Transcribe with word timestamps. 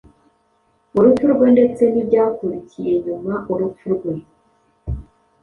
urupfu 0.97 1.25
rwe 1.33 1.47
ndetse 1.55 1.83
n’ibyakurikiye 1.93 2.93
nyuma 3.05 3.33
urupfu 3.51 3.85
rwe 3.95 4.13